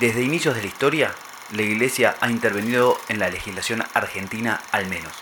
Desde 0.00 0.22
inicios 0.22 0.54
de 0.54 0.62
la 0.62 0.68
historia, 0.68 1.14
la 1.50 1.62
Iglesia 1.62 2.16
ha 2.20 2.30
intervenido 2.30 2.98
en 3.08 3.18
la 3.18 3.28
legislación 3.28 3.84
argentina 3.92 4.62
al 4.72 4.86
menos. 4.86 5.12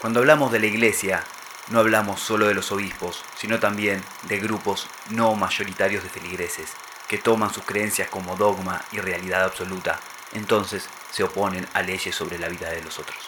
Cuando 0.00 0.18
hablamos 0.18 0.50
de 0.50 0.58
la 0.58 0.66
Iglesia, 0.66 1.22
no 1.68 1.78
hablamos 1.78 2.20
solo 2.20 2.48
de 2.48 2.54
los 2.54 2.72
obispos, 2.72 3.24
sino 3.36 3.60
también 3.60 4.02
de 4.24 4.40
grupos 4.40 4.88
no 5.10 5.36
mayoritarios 5.36 6.02
de 6.02 6.10
feligreses, 6.10 6.72
que 7.06 7.18
toman 7.18 7.54
sus 7.54 7.62
creencias 7.62 8.08
como 8.08 8.36
dogma 8.36 8.84
y 8.90 8.98
realidad 8.98 9.44
absoluta, 9.44 10.00
entonces 10.32 10.88
se 11.12 11.22
oponen 11.22 11.68
a 11.72 11.82
leyes 11.82 12.14
sobre 12.14 12.38
la 12.38 12.48
vida 12.48 12.70
de 12.70 12.82
los 12.82 12.98
otros. 12.98 13.18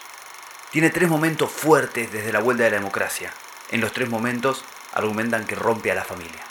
Tiene 0.71 0.89
tres 0.89 1.09
momentos 1.09 1.51
fuertes 1.51 2.11
desde 2.11 2.33
la 2.33 2.39
vuelta 2.39 2.63
de 2.63 2.71
la 2.71 2.77
democracia. 2.77 3.33
En 3.71 3.79
los 3.79 3.93
tres 3.93 4.09
momentos 4.09 4.65
argumentan 4.93 5.45
que 5.45 5.55
rompe 5.55 5.89
a 5.89 5.95
la 5.95 6.03
familia. 6.03 6.43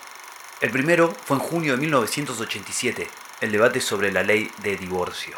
El 0.61 0.71
primero 0.71 1.15
fue 1.25 1.37
en 1.37 1.43
junio 1.43 1.73
de 1.73 1.81
1987, 1.81 3.09
el 3.41 3.53
debate 3.53 3.81
sobre 3.81 4.13
la 4.13 4.23
ley 4.23 4.51
de 4.63 4.77
divorcio. 4.77 5.37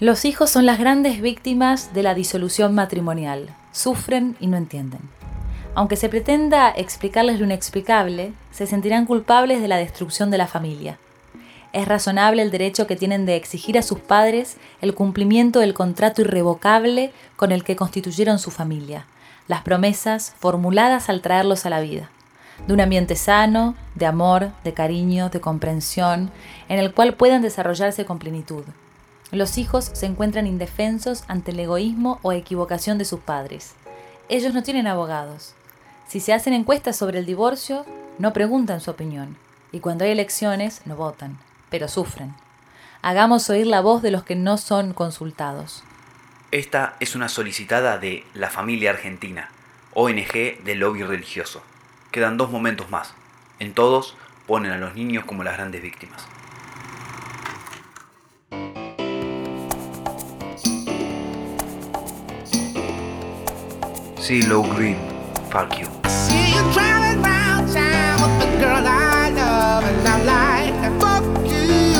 Los 0.00 0.24
hijos 0.24 0.50
son 0.50 0.66
las 0.66 0.78
grandes 0.78 1.20
víctimas 1.20 1.92
de 1.92 2.02
la 2.02 2.14
disolución 2.14 2.74
matrimonial. 2.74 3.54
Sufren 3.72 4.36
y 4.40 4.46
no 4.46 4.56
entienden. 4.56 5.00
Aunque 5.74 5.96
se 5.96 6.08
pretenda 6.08 6.70
explicarles 6.70 7.38
lo 7.38 7.44
inexplicable, 7.44 8.32
se 8.50 8.66
sentirán 8.66 9.06
culpables 9.06 9.60
de 9.60 9.68
la 9.68 9.76
destrucción 9.76 10.30
de 10.30 10.38
la 10.38 10.46
familia. 10.46 10.98
Es 11.72 11.86
razonable 11.86 12.42
el 12.42 12.50
derecho 12.50 12.86
que 12.86 12.96
tienen 12.96 13.26
de 13.26 13.36
exigir 13.36 13.76
a 13.76 13.82
sus 13.82 13.98
padres 13.98 14.56
el 14.80 14.94
cumplimiento 14.94 15.58
del 15.58 15.74
contrato 15.74 16.22
irrevocable 16.22 17.12
con 17.36 17.52
el 17.52 17.64
que 17.64 17.76
constituyeron 17.76 18.38
su 18.38 18.50
familia, 18.50 19.06
las 19.48 19.62
promesas 19.62 20.34
formuladas 20.38 21.08
al 21.08 21.20
traerlos 21.20 21.66
a 21.66 21.70
la 21.70 21.80
vida 21.80 22.10
de 22.66 22.72
un 22.72 22.80
ambiente 22.80 23.16
sano, 23.16 23.74
de 23.94 24.06
amor, 24.06 24.52
de 24.64 24.74
cariño, 24.74 25.28
de 25.28 25.40
comprensión, 25.40 26.30
en 26.68 26.78
el 26.78 26.92
cual 26.92 27.14
puedan 27.14 27.42
desarrollarse 27.42 28.04
con 28.04 28.18
plenitud. 28.18 28.64
Los 29.30 29.58
hijos 29.58 29.90
se 29.92 30.06
encuentran 30.06 30.46
indefensos 30.46 31.24
ante 31.28 31.50
el 31.50 31.60
egoísmo 31.60 32.20
o 32.22 32.32
equivocación 32.32 32.98
de 32.98 33.04
sus 33.04 33.20
padres. 33.20 33.74
Ellos 34.28 34.54
no 34.54 34.62
tienen 34.62 34.86
abogados. 34.86 35.54
Si 36.06 36.20
se 36.20 36.32
hacen 36.32 36.52
encuestas 36.52 36.96
sobre 36.96 37.18
el 37.18 37.26
divorcio, 37.26 37.84
no 38.18 38.32
preguntan 38.32 38.80
su 38.80 38.90
opinión. 38.90 39.36
Y 39.72 39.80
cuando 39.80 40.04
hay 40.04 40.12
elecciones, 40.12 40.82
no 40.84 40.96
votan, 40.96 41.38
pero 41.68 41.88
sufren. 41.88 42.34
Hagamos 43.02 43.50
oír 43.50 43.66
la 43.66 43.80
voz 43.80 44.02
de 44.02 44.10
los 44.10 44.22
que 44.22 44.36
no 44.36 44.56
son 44.56 44.94
consultados. 44.94 45.82
Esta 46.52 46.94
es 47.00 47.16
una 47.16 47.28
solicitada 47.28 47.98
de 47.98 48.24
La 48.32 48.48
Familia 48.48 48.90
Argentina, 48.90 49.50
ONG 49.94 50.62
de 50.62 50.74
lobby 50.76 51.02
religioso 51.02 51.62
quedan 52.14 52.36
dos 52.36 52.48
momentos 52.48 52.88
más. 52.92 53.12
En 53.58 53.74
todos 53.74 54.16
ponen 54.46 54.70
a 54.70 54.78
los 54.78 54.94
niños 54.94 55.24
como 55.24 55.42
las 55.42 55.56
grandes 55.56 55.82
víctimas. 55.82 56.24
See 64.20 64.42
low 64.42 64.62
green, 64.62 64.96
fuck 65.50 65.76
you. 65.76 65.88
See 66.08 66.54
you 66.54 66.62
driving 66.72 67.20
round 67.20 67.72
town 67.72 68.22
with 68.22 68.38
the 68.38 68.46
girl 68.60 68.86
I 68.86 69.30
love, 69.30 69.84
and 69.84 70.06
I'm 70.06 70.24
like, 70.24 70.72
fuck 71.00 71.24
you. 71.44 71.98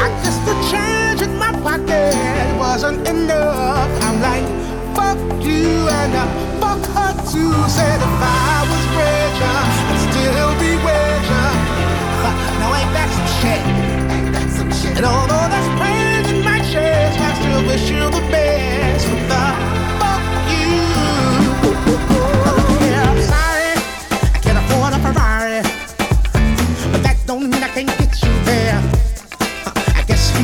I 0.00 0.08
guess 0.22 0.38
the 0.46 0.54
change 0.70 1.20
in 1.20 1.36
my 1.38 1.52
pocket 1.62 2.14
wasn't 2.58 3.06
enough. 3.06 3.90
I'm 4.02 4.18
like, 4.22 4.46
fuck 4.96 5.18
you, 5.44 5.88
and 5.90 6.14
uh, 6.16 6.55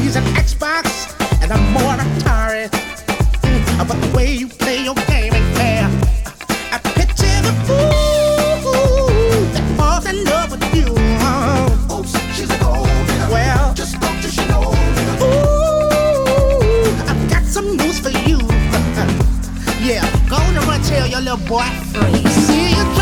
He's 0.01 0.17
an 0.17 0.25
Xbox 0.35 1.15
and 1.43 1.53
I'm 1.53 1.73
more 1.73 1.97
Atari. 2.05 2.69
Mm, 3.43 3.89
but 3.89 4.01
the 4.01 4.17
way 4.17 4.35
you 4.35 4.49
play 4.49 4.83
your 4.85 4.95
game 5.07 5.33
ain't 5.35 5.57
fair. 5.57 5.85
I 6.73 6.79
picture 6.79 7.39
the 7.49 7.55
fool 7.67 8.61
that 9.55 9.65
falls 9.77 10.07
in 10.07 10.25
love 10.25 10.51
with 10.53 10.75
you. 10.75 10.87
Oh, 11.91 12.03
she's 12.35 12.51
a 12.51 12.59
gold. 12.59 12.87
Well, 13.31 13.75
just 13.75 13.93
spoke 13.93 14.21
to 14.23 14.29
she 14.29 14.45
know. 14.49 14.73
Ooh, 15.23 16.25
I've 17.11 17.31
got 17.31 17.45
some 17.45 17.77
news 17.77 17.99
for 18.01 18.11
you. 18.11 18.39
Yeah, 19.83 20.07
go 20.31 20.37
on 20.37 20.57
and 20.57 20.85
tell 20.85 21.09
your 21.09 21.21
little 21.21 21.45
boy 21.49 21.67
free. 21.93 22.23
See 22.47 22.71
you 22.71 23.02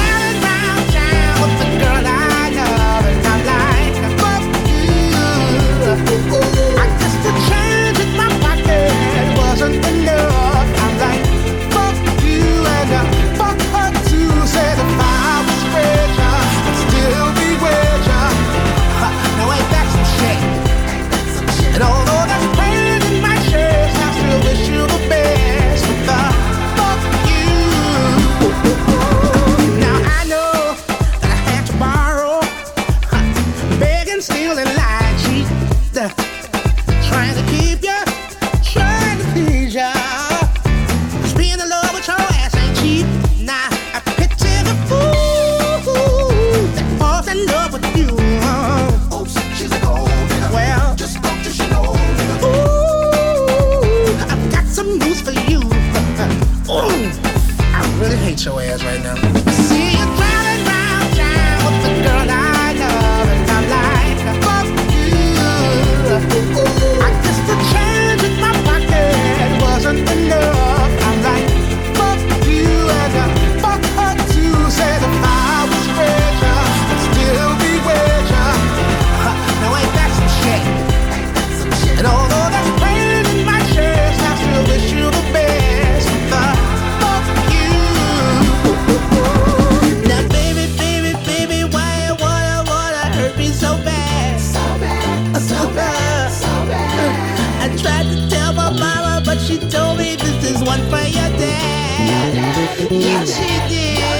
me 100.01 100.17
this 100.17 100.51
is 100.51 100.63
one 100.63 100.81
for 100.91 101.05
your 101.17 101.31
dad. 101.39 102.91
Yeah, 102.91 103.25
she 103.25 103.49
did. 103.69 104.20